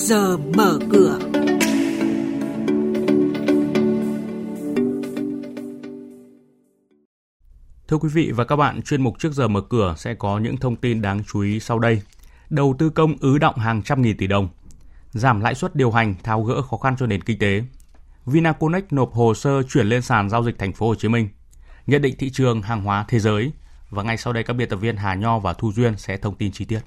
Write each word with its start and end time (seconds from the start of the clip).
giờ 0.00 0.36
mở 0.36 0.78
cửa. 0.92 1.18
Thưa 7.88 7.96
quý 7.96 8.08
vị 8.12 8.32
và 8.34 8.44
các 8.44 8.56
bạn, 8.56 8.82
chuyên 8.82 9.02
mục 9.02 9.18
trước 9.18 9.32
giờ 9.32 9.48
mở 9.48 9.60
cửa 9.60 9.94
sẽ 9.98 10.14
có 10.14 10.38
những 10.38 10.56
thông 10.56 10.76
tin 10.76 11.02
đáng 11.02 11.22
chú 11.32 11.40
ý 11.40 11.60
sau 11.60 11.78
đây. 11.78 12.02
Đầu 12.50 12.74
tư 12.78 12.90
công 12.90 13.14
ứ 13.20 13.38
động 13.38 13.58
hàng 13.58 13.82
trăm 13.82 14.02
nghìn 14.02 14.16
tỷ 14.16 14.26
đồng. 14.26 14.48
Giảm 15.10 15.40
lãi 15.40 15.54
suất 15.54 15.76
điều 15.76 15.90
hành 15.90 16.14
tháo 16.22 16.42
gỡ 16.42 16.62
khó 16.62 16.76
khăn 16.76 16.96
cho 16.98 17.06
nền 17.06 17.22
kinh 17.22 17.38
tế. 17.38 17.62
Vinaconex 18.26 18.84
nộp 18.90 19.12
hồ 19.12 19.34
sơ 19.34 19.62
chuyển 19.62 19.86
lên 19.86 20.02
sàn 20.02 20.30
giao 20.30 20.44
dịch 20.44 20.58
thành 20.58 20.72
phố 20.72 20.88
Hồ 20.88 20.94
Chí 20.94 21.08
Minh. 21.08 21.28
Nhận 21.86 22.02
định 22.02 22.14
thị 22.18 22.30
trường 22.30 22.62
hàng 22.62 22.82
hóa 22.82 23.04
thế 23.08 23.18
giới 23.18 23.52
và 23.90 24.02
ngay 24.02 24.16
sau 24.16 24.32
đây 24.32 24.42
các 24.42 24.52
biên 24.52 24.68
tập 24.68 24.76
viên 24.76 24.96
Hà 24.96 25.14
Nho 25.14 25.38
và 25.38 25.52
Thu 25.52 25.72
Duyên 25.72 25.96
sẽ 25.96 26.16
thông 26.16 26.34
tin 26.34 26.52
chi 26.52 26.64
tiết. 26.64 26.80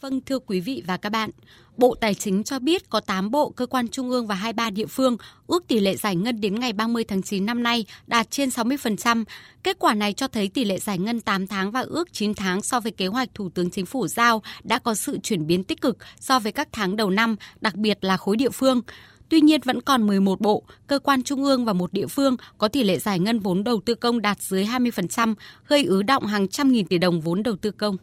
Vâng, 0.00 0.20
thưa 0.20 0.38
quý 0.38 0.60
vị 0.60 0.82
và 0.86 0.96
các 0.96 1.10
bạn, 1.10 1.30
Bộ 1.76 1.94
Tài 1.94 2.14
chính 2.14 2.44
cho 2.44 2.58
biết 2.58 2.90
có 2.90 3.00
8 3.00 3.30
bộ, 3.30 3.50
cơ 3.50 3.66
quan 3.66 3.88
trung 3.88 4.10
ương 4.10 4.26
và 4.26 4.34
23 4.34 4.70
địa 4.70 4.86
phương 4.86 5.16
ước 5.46 5.68
tỷ 5.68 5.80
lệ 5.80 5.96
giải 5.96 6.16
ngân 6.16 6.40
đến 6.40 6.60
ngày 6.60 6.72
30 6.72 7.04
tháng 7.04 7.22
9 7.22 7.46
năm 7.46 7.62
nay 7.62 7.84
đạt 8.06 8.30
trên 8.30 8.48
60%. 8.48 9.24
Kết 9.62 9.78
quả 9.78 9.94
này 9.94 10.12
cho 10.12 10.28
thấy 10.28 10.48
tỷ 10.48 10.64
lệ 10.64 10.78
giải 10.78 10.98
ngân 10.98 11.20
8 11.20 11.46
tháng 11.46 11.70
và 11.70 11.80
ước 11.80 12.12
9 12.12 12.34
tháng 12.34 12.62
so 12.62 12.80
với 12.80 12.92
kế 12.92 13.06
hoạch 13.06 13.28
Thủ 13.34 13.48
tướng 13.48 13.70
Chính 13.70 13.86
phủ 13.86 14.06
giao 14.06 14.42
đã 14.62 14.78
có 14.78 14.94
sự 14.94 15.18
chuyển 15.22 15.46
biến 15.46 15.64
tích 15.64 15.80
cực 15.80 15.98
so 16.20 16.38
với 16.38 16.52
các 16.52 16.68
tháng 16.72 16.96
đầu 16.96 17.10
năm, 17.10 17.36
đặc 17.60 17.74
biệt 17.74 17.98
là 18.00 18.16
khối 18.16 18.36
địa 18.36 18.50
phương. 18.50 18.80
Tuy 19.28 19.40
nhiên 19.40 19.60
vẫn 19.64 19.80
còn 19.80 20.06
11 20.06 20.40
bộ, 20.40 20.62
cơ 20.86 20.98
quan 20.98 21.22
trung 21.22 21.44
ương 21.44 21.64
và 21.64 21.72
một 21.72 21.92
địa 21.92 22.06
phương 22.06 22.36
có 22.58 22.68
tỷ 22.68 22.82
lệ 22.82 22.98
giải 22.98 23.18
ngân 23.18 23.38
vốn 23.38 23.64
đầu 23.64 23.80
tư 23.86 23.94
công 23.94 24.22
đạt 24.22 24.42
dưới 24.42 24.64
20%, 24.64 25.34
gây 25.66 25.84
ứ 25.84 26.02
động 26.02 26.26
hàng 26.26 26.48
trăm 26.48 26.72
nghìn 26.72 26.86
tỷ 26.86 26.98
đồng 26.98 27.20
vốn 27.20 27.42
đầu 27.42 27.56
tư 27.56 27.70
công. 27.70 27.96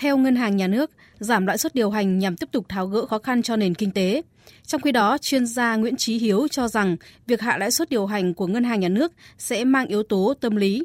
Theo 0.00 0.16
Ngân 0.16 0.36
hàng 0.36 0.56
Nhà 0.56 0.66
nước, 0.66 0.90
giảm 1.18 1.46
lãi 1.46 1.58
suất 1.58 1.74
điều 1.74 1.90
hành 1.90 2.18
nhằm 2.18 2.36
tiếp 2.36 2.48
tục 2.52 2.68
tháo 2.68 2.86
gỡ 2.86 3.06
khó 3.06 3.18
khăn 3.18 3.42
cho 3.42 3.56
nền 3.56 3.74
kinh 3.74 3.90
tế. 3.90 4.22
Trong 4.66 4.80
khi 4.80 4.92
đó, 4.92 5.18
chuyên 5.18 5.46
gia 5.46 5.76
Nguyễn 5.76 5.96
Trí 5.96 6.18
Hiếu 6.18 6.48
cho 6.50 6.68
rằng 6.68 6.96
việc 7.26 7.40
hạ 7.40 7.58
lãi 7.58 7.70
suất 7.70 7.90
điều 7.90 8.06
hành 8.06 8.34
của 8.34 8.46
Ngân 8.46 8.64
hàng 8.64 8.80
Nhà 8.80 8.88
nước 8.88 9.12
sẽ 9.38 9.64
mang 9.64 9.86
yếu 9.86 10.02
tố 10.02 10.34
tâm 10.40 10.56
lý. 10.56 10.84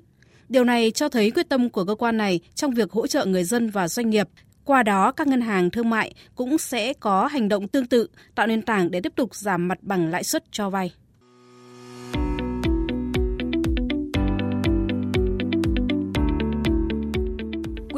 Điều 0.49 0.63
này 0.63 0.91
cho 0.91 1.09
thấy 1.09 1.31
quyết 1.31 1.49
tâm 1.49 1.69
của 1.69 1.85
cơ 1.85 1.95
quan 1.95 2.17
này 2.17 2.39
trong 2.55 2.71
việc 2.71 2.91
hỗ 2.91 3.07
trợ 3.07 3.25
người 3.25 3.43
dân 3.43 3.69
và 3.69 3.87
doanh 3.87 4.09
nghiệp. 4.09 4.29
Qua 4.65 4.83
đó, 4.83 5.11
các 5.11 5.27
ngân 5.27 5.41
hàng 5.41 5.69
thương 5.69 5.89
mại 5.89 6.13
cũng 6.35 6.57
sẽ 6.57 6.93
có 6.93 7.27
hành 7.27 7.49
động 7.49 7.67
tương 7.67 7.85
tự, 7.85 8.07
tạo 8.35 8.47
nền 8.47 8.61
tảng 8.61 8.91
để 8.91 9.01
tiếp 9.01 9.13
tục 9.15 9.35
giảm 9.35 9.67
mặt 9.67 9.77
bằng 9.81 10.07
lãi 10.07 10.23
suất 10.23 10.43
cho 10.51 10.69
vay. 10.69 10.91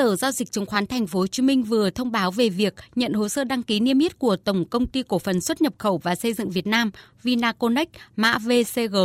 Sở 0.00 0.16
giao 0.16 0.32
dịch 0.32 0.52
chứng 0.52 0.66
khoán 0.66 0.86
Thành 0.86 1.06
phố 1.06 1.18
Hồ 1.18 1.26
Chí 1.26 1.42
Minh 1.42 1.62
vừa 1.62 1.90
thông 1.90 2.12
báo 2.12 2.30
về 2.30 2.48
việc 2.48 2.74
nhận 2.94 3.12
hồ 3.12 3.28
sơ 3.28 3.44
đăng 3.44 3.62
ký 3.62 3.80
niêm 3.80 3.98
yết 3.98 4.18
của 4.18 4.36
Tổng 4.36 4.64
công 4.64 4.86
ty 4.86 5.02
cổ 5.02 5.18
phần 5.18 5.40
xuất 5.40 5.62
nhập 5.62 5.74
khẩu 5.78 5.98
và 5.98 6.14
xây 6.14 6.32
dựng 6.32 6.50
Việt 6.50 6.66
Nam 6.66 6.90
Vinaconex 7.22 7.88
mã 8.16 8.38
VCG. 8.38 8.96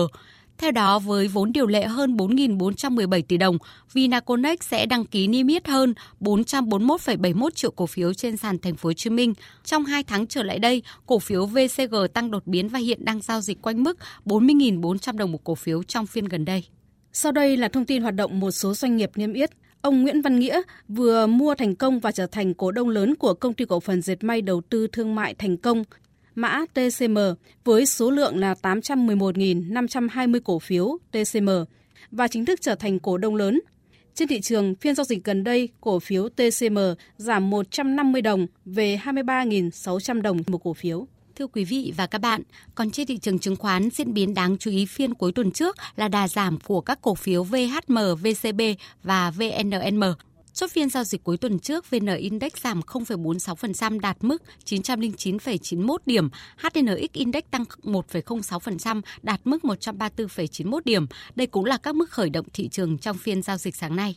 Theo 0.58 0.72
đó, 0.72 1.00
với 1.00 1.28
vốn 1.28 1.52
điều 1.54 1.68
lệ 1.68 1.86
hơn 1.86 2.18
4.417 2.18 3.22
tỷ 3.28 3.38
đồng, 3.38 3.58
Vinaconex 3.94 4.58
sẽ 4.62 4.86
đăng 4.86 5.06
ký 5.06 5.28
niêm 5.28 5.48
yết 5.48 5.68
hơn 5.68 5.94
441,71 6.20 7.50
triệu 7.50 7.72
cổ 7.72 7.86
phiếu 7.86 8.14
trên 8.14 8.38
sàn 8.38 8.60
Thành 8.60 8.76
phố 8.76 8.90
Hồ 8.90 8.94
Chí 8.94 9.10
Minh. 9.10 9.34
Trong 9.64 9.86
2 9.86 10.04
tháng 10.04 10.28
trở 10.28 10.44
lại 10.44 10.60
đây, 10.60 10.84
cổ 11.06 11.20
phiếu 11.20 11.46
VCG 11.46 11.96
tăng 12.14 12.32
đột 12.32 12.48
biến 12.48 12.70
và 12.70 12.80
hiện 12.80 13.06
đang 13.06 13.22
giao 13.22 13.42
dịch 13.42 13.62
quanh 13.62 13.84
mức 13.84 13.98
40.400 14.26 15.18
đồng 15.18 15.32
một 15.32 15.44
cổ 15.44 15.56
phiếu 15.56 15.84
trong 15.84 16.06
phiên 16.06 16.26
gần 16.26 16.46
đây. 16.46 16.64
Sau 17.14 17.32
đây 17.32 17.58
là 17.58 17.68
thông 17.68 17.86
tin 17.86 18.02
hoạt 18.02 18.16
động 18.16 18.40
một 18.40 18.52
số 18.52 18.74
doanh 18.74 18.98
nghiệp 18.98 19.12
niêm 19.16 19.34
yết. 19.34 19.52
Ông 19.86 20.02
Nguyễn 20.02 20.22
Văn 20.22 20.40
Nghĩa 20.40 20.62
vừa 20.88 21.28
mua 21.28 21.56
thành 21.56 21.76
công 21.76 22.00
và 22.00 22.12
trở 22.12 22.28
thành 22.28 22.54
cổ 22.54 22.72
đông 22.72 22.90
lớn 22.90 23.16
của 23.16 23.34
công 23.34 23.54
ty 23.54 23.66
cổ 23.66 23.80
phần 23.80 24.02
dệt 24.02 24.24
may 24.24 24.42
đầu 24.42 24.62
tư 24.70 24.88
thương 24.88 25.16
mại 25.16 25.34
thành 25.34 25.58
công 25.58 25.84
mã 26.36 26.66
TCM 26.74 27.18
với 27.64 27.86
số 27.86 28.12
lượng 28.12 28.38
là 28.38 28.56
811.520 28.62 30.40
cổ 30.44 30.60
phiếu 30.60 30.98
TCM 31.12 31.50
và 32.12 32.28
chính 32.28 32.46
thức 32.46 32.62
trở 32.62 32.76
thành 32.76 33.00
cổ 33.00 33.18
đông 33.18 33.36
lớn. 33.36 33.62
Trên 34.14 34.28
thị 34.28 34.42
trường, 34.42 34.76
phiên 34.76 34.96
giao 34.96 35.04
dịch 35.04 35.24
gần 35.24 35.44
đây, 35.44 35.70
cổ 35.82 36.00
phiếu 36.00 36.30
TCM 36.30 36.78
giảm 37.18 37.50
150 37.50 38.22
đồng 38.22 38.48
về 38.66 39.00
23.600 39.04 40.22
đồng 40.22 40.40
một 40.48 40.64
cổ 40.64 40.74
phiếu. 40.74 41.08
Thưa 41.36 41.48
quý 41.48 41.64
vị 41.64 41.94
và 41.98 42.08
các 42.08 42.18
bạn, 42.22 42.42
còn 42.76 42.92
trên 42.92 43.08
thị 43.08 43.18
trường 43.18 43.40
chứng 43.40 43.56
khoán 43.56 43.90
diễn 43.90 44.14
biến 44.14 44.34
đáng 44.34 44.58
chú 44.58 44.72
ý 44.72 44.86
phiên 44.86 45.14
cuối 45.14 45.32
tuần 45.32 45.52
trước 45.52 45.78
là 45.96 46.08
đà 46.08 46.28
giảm 46.28 46.60
của 46.60 46.82
các 46.82 47.02
cổ 47.02 47.16
phiếu 47.16 47.44
VHM, 47.44 47.98
VCB 48.22 48.62
và 49.04 49.32
VNM. 49.32 50.04
Chốt 50.54 50.72
phiên 50.72 50.90
giao 50.90 51.04
dịch 51.04 51.24
cuối 51.24 51.38
tuần 51.38 51.60
trước, 51.60 51.90
VN 51.90 52.06
Index 52.06 52.52
giảm 52.64 52.80
0,46% 52.80 54.00
đạt 54.00 54.18
mức 54.22 54.44
909,91 54.66 55.98
điểm, 56.06 56.30
HNX 56.58 57.12
Index 57.14 57.44
tăng 57.52 57.64
1,06% 57.84 59.02
đạt 59.24 59.42
mức 59.44 59.64
134,91 59.64 60.80
điểm. 60.86 61.08
Đây 61.36 61.48
cũng 61.48 61.66
là 61.66 61.78
các 61.78 61.96
mức 61.96 62.10
khởi 62.10 62.30
động 62.30 62.46
thị 62.54 62.68
trường 62.68 62.98
trong 62.98 63.18
phiên 63.18 63.42
giao 63.42 63.58
dịch 63.58 63.76
sáng 63.76 63.96
nay. 63.96 64.16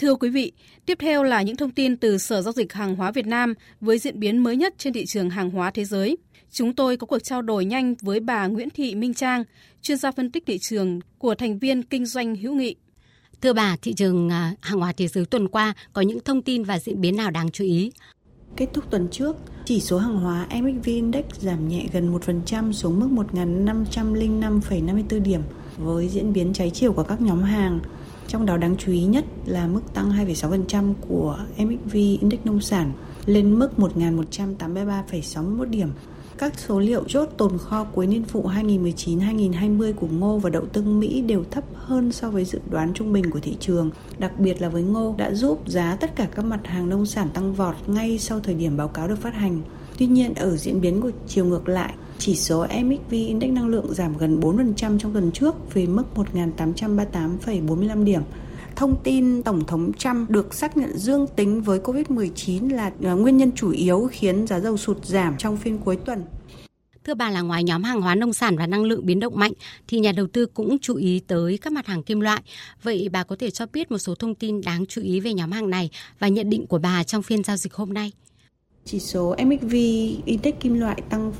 Thưa 0.00 0.14
quý 0.14 0.30
vị, 0.30 0.52
tiếp 0.86 0.98
theo 1.00 1.22
là 1.22 1.42
những 1.42 1.56
thông 1.56 1.70
tin 1.70 1.96
từ 1.96 2.18
Sở 2.18 2.42
Giao 2.42 2.52
dịch 2.52 2.72
Hàng 2.72 2.94
hóa 2.94 3.10
Việt 3.10 3.26
Nam 3.26 3.54
với 3.80 3.98
diễn 3.98 4.20
biến 4.20 4.38
mới 4.38 4.56
nhất 4.56 4.74
trên 4.78 4.92
thị 4.92 5.06
trường 5.06 5.30
hàng 5.30 5.50
hóa 5.50 5.70
thế 5.70 5.84
giới. 5.84 6.16
Chúng 6.50 6.74
tôi 6.74 6.96
có 6.96 7.06
cuộc 7.06 7.18
trao 7.18 7.42
đổi 7.42 7.64
nhanh 7.64 7.94
với 8.00 8.20
bà 8.20 8.46
Nguyễn 8.46 8.70
Thị 8.70 8.94
Minh 8.94 9.14
Trang, 9.14 9.44
chuyên 9.82 9.98
gia 9.98 10.12
phân 10.12 10.30
tích 10.30 10.46
thị 10.46 10.58
trường 10.58 11.00
của 11.18 11.34
thành 11.34 11.58
viên 11.58 11.82
kinh 11.82 12.06
doanh 12.06 12.36
hữu 12.36 12.54
nghị. 12.54 12.74
Thưa 13.40 13.52
bà, 13.52 13.76
thị 13.82 13.94
trường 13.94 14.28
à, 14.28 14.54
hàng 14.60 14.78
hóa 14.78 14.92
thế 14.92 15.08
giới 15.08 15.24
tuần 15.26 15.48
qua 15.48 15.74
có 15.92 16.02
những 16.02 16.20
thông 16.20 16.42
tin 16.42 16.64
và 16.64 16.78
diễn 16.78 17.00
biến 17.00 17.16
nào 17.16 17.30
đáng 17.30 17.50
chú 17.50 17.64
ý? 17.64 17.92
Kết 18.56 18.66
thúc 18.74 18.90
tuần 18.90 19.08
trước, 19.10 19.36
chỉ 19.64 19.80
số 19.80 19.98
hàng 19.98 20.16
hóa 20.16 20.46
MXV 20.60 20.86
Index 20.86 21.24
giảm 21.38 21.68
nhẹ 21.68 21.86
gần 21.92 22.14
1% 22.14 22.72
xuống 22.72 23.00
mức 23.00 23.24
1.505,54 23.32 25.22
điểm 25.22 25.40
với 25.76 26.08
diễn 26.08 26.32
biến 26.32 26.52
cháy 26.52 26.70
chiều 26.74 26.92
của 26.92 27.02
các 27.02 27.20
nhóm 27.20 27.42
hàng. 27.42 27.80
Trong 28.30 28.46
đó 28.46 28.56
đáng 28.56 28.76
chú 28.76 28.92
ý 28.92 29.04
nhất 29.04 29.24
là 29.46 29.66
mức 29.66 29.80
tăng 29.94 30.10
2,6% 30.10 30.94
của 31.08 31.38
MXV 31.58 31.94
Index 31.94 32.40
nông 32.44 32.60
sản 32.60 32.92
lên 33.26 33.58
mức 33.58 33.70
1.183,61 33.76 35.64
điểm 35.64 35.88
các 36.38 36.58
số 36.58 36.80
liệu 36.80 37.04
chốt 37.08 37.28
tồn 37.36 37.58
kho 37.58 37.84
cuối 37.84 38.06
niên 38.06 38.22
vụ 38.22 38.48
2019-2020 38.48 39.92
của 39.92 40.06
ngô 40.06 40.38
và 40.38 40.50
đậu 40.50 40.66
tương 40.66 41.00
Mỹ 41.00 41.22
đều 41.22 41.44
thấp 41.50 41.64
hơn 41.74 42.12
so 42.12 42.30
với 42.30 42.44
dự 42.44 42.60
đoán 42.70 42.94
trung 42.94 43.12
bình 43.12 43.30
của 43.30 43.40
thị 43.40 43.56
trường, 43.60 43.90
đặc 44.18 44.32
biệt 44.38 44.62
là 44.62 44.68
với 44.68 44.82
ngô 44.82 45.14
đã 45.18 45.34
giúp 45.34 45.68
giá 45.68 45.96
tất 46.00 46.16
cả 46.16 46.28
các 46.34 46.44
mặt 46.44 46.60
hàng 46.64 46.88
nông 46.88 47.06
sản 47.06 47.28
tăng 47.34 47.54
vọt 47.54 47.74
ngay 47.86 48.18
sau 48.18 48.40
thời 48.40 48.54
điểm 48.54 48.76
báo 48.76 48.88
cáo 48.88 49.08
được 49.08 49.18
phát 49.18 49.34
hành. 49.34 49.60
Tuy 50.00 50.06
nhiên, 50.06 50.34
ở 50.34 50.56
diễn 50.56 50.80
biến 50.80 51.00
của 51.00 51.10
chiều 51.28 51.44
ngược 51.44 51.68
lại, 51.68 51.94
chỉ 52.18 52.36
số 52.36 52.66
MXV 52.82 53.10
Index 53.10 53.50
năng 53.50 53.68
lượng 53.68 53.94
giảm 53.94 54.18
gần 54.18 54.40
4% 54.40 54.98
trong 54.98 55.12
tuần 55.12 55.30
trước 55.32 55.74
về 55.74 55.86
mức 55.86 56.04
1.838,45 56.14 58.04
điểm 58.04 58.22
thông 58.76 58.96
tin 59.04 59.42
Tổng 59.42 59.64
thống 59.66 59.92
Trump 59.92 60.30
được 60.30 60.54
xác 60.54 60.76
nhận 60.76 60.98
dương 60.98 61.26
tính 61.36 61.62
với 61.62 61.78
COVID-19 61.78 62.74
là 62.74 62.92
à, 63.04 63.12
nguyên 63.12 63.36
nhân 63.36 63.52
chủ 63.52 63.70
yếu 63.70 64.08
khiến 64.12 64.46
giá 64.46 64.60
dầu 64.60 64.76
sụt 64.76 65.04
giảm 65.04 65.36
trong 65.38 65.56
phiên 65.56 65.78
cuối 65.78 65.96
tuần. 65.96 66.24
Thưa 67.04 67.14
bà 67.14 67.30
là 67.30 67.40
ngoài 67.40 67.64
nhóm 67.64 67.82
hàng 67.82 68.00
hóa 68.00 68.14
nông 68.14 68.32
sản 68.32 68.56
và 68.58 68.66
năng 68.66 68.84
lượng 68.84 69.06
biến 69.06 69.20
động 69.20 69.38
mạnh 69.38 69.52
thì 69.88 69.98
nhà 70.00 70.12
đầu 70.12 70.26
tư 70.32 70.46
cũng 70.46 70.78
chú 70.78 70.94
ý 70.94 71.20
tới 71.26 71.58
các 71.58 71.72
mặt 71.72 71.86
hàng 71.86 72.02
kim 72.02 72.20
loại. 72.20 72.42
Vậy 72.82 73.08
bà 73.12 73.24
có 73.24 73.36
thể 73.38 73.50
cho 73.50 73.66
biết 73.72 73.90
một 73.90 73.98
số 73.98 74.14
thông 74.14 74.34
tin 74.34 74.60
đáng 74.60 74.86
chú 74.86 75.02
ý 75.02 75.20
về 75.20 75.34
nhóm 75.34 75.52
hàng 75.52 75.70
này 75.70 75.90
và 76.18 76.28
nhận 76.28 76.50
định 76.50 76.66
của 76.66 76.78
bà 76.78 77.04
trong 77.04 77.22
phiên 77.22 77.44
giao 77.44 77.56
dịch 77.56 77.74
hôm 77.74 77.94
nay? 77.94 78.12
Chỉ 78.92 78.98
số 78.98 79.34
MXV 79.44 79.74
Index 80.24 80.54
kim 80.60 80.80
loại 80.80 81.02
tăng 81.08 81.32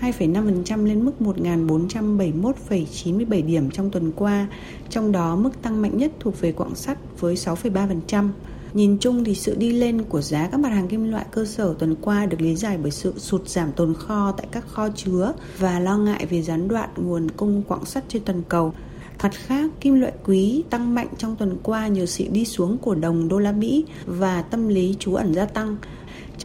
2,5% 0.00 0.84
lên 0.84 1.04
mức 1.04 1.12
1.471,97 1.20 3.46
điểm 3.46 3.70
trong 3.70 3.90
tuần 3.90 4.12
qua, 4.12 4.46
trong 4.90 5.12
đó 5.12 5.36
mức 5.36 5.62
tăng 5.62 5.82
mạnh 5.82 5.98
nhất 5.98 6.12
thuộc 6.20 6.40
về 6.40 6.52
quặng 6.52 6.74
sắt 6.74 6.98
với 7.20 7.34
6,3%. 7.34 8.28
Nhìn 8.74 8.98
chung 8.98 9.24
thì 9.24 9.34
sự 9.34 9.54
đi 9.54 9.72
lên 9.72 10.02
của 10.02 10.20
giá 10.20 10.48
các 10.52 10.60
mặt 10.60 10.68
hàng 10.68 10.88
kim 10.88 11.10
loại 11.10 11.26
cơ 11.30 11.44
sở 11.44 11.74
tuần 11.78 11.94
qua 12.00 12.26
được 12.26 12.40
lý 12.40 12.56
giải 12.56 12.78
bởi 12.82 12.90
sự 12.90 13.14
sụt 13.16 13.48
giảm 13.48 13.72
tồn 13.72 13.94
kho 13.94 14.32
tại 14.32 14.46
các 14.50 14.68
kho 14.68 14.88
chứa 14.88 15.32
và 15.58 15.80
lo 15.80 15.98
ngại 15.98 16.26
về 16.26 16.42
gián 16.42 16.68
đoạn 16.68 16.90
nguồn 16.96 17.30
cung 17.30 17.62
quặng 17.62 17.84
sắt 17.84 18.04
trên 18.08 18.22
toàn 18.24 18.42
cầu. 18.48 18.74
Mặt 19.22 19.34
khác, 19.34 19.70
kim 19.80 20.00
loại 20.00 20.12
quý 20.24 20.64
tăng 20.70 20.94
mạnh 20.94 21.08
trong 21.18 21.36
tuần 21.36 21.56
qua 21.62 21.88
nhờ 21.88 22.06
sự 22.06 22.24
đi 22.30 22.44
xuống 22.44 22.78
của 22.78 22.94
đồng 22.94 23.28
đô 23.28 23.38
la 23.38 23.52
Mỹ 23.52 23.84
và 24.06 24.42
tâm 24.42 24.68
lý 24.68 24.96
trú 24.98 25.14
ẩn 25.14 25.34
gia 25.34 25.44
tăng 25.44 25.76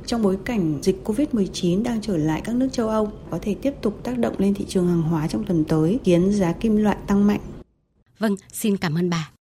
trong 0.05 0.21
bối 0.21 0.37
cảnh 0.45 0.79
dịch 0.81 1.01
Covid-19 1.05 1.83
đang 1.83 2.01
trở 2.01 2.17
lại 2.17 2.41
các 2.43 2.55
nước 2.55 2.67
châu 2.71 2.89
Âu 2.89 3.11
có 3.29 3.39
thể 3.41 3.55
tiếp 3.61 3.73
tục 3.81 3.99
tác 4.03 4.17
động 4.17 4.35
lên 4.37 4.53
thị 4.53 4.65
trường 4.67 4.87
hàng 4.87 5.01
hóa 5.01 5.27
trong 5.27 5.43
tuần 5.43 5.63
tới, 5.63 5.99
khiến 6.03 6.31
giá 6.31 6.51
kim 6.53 6.75
loại 6.75 6.97
tăng 7.07 7.27
mạnh. 7.27 7.39
Vâng, 8.19 8.35
xin 8.53 8.77
cảm 8.77 8.97
ơn 8.97 9.09
bà. 9.09 9.31